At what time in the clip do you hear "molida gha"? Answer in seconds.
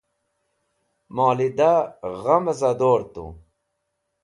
1.15-2.35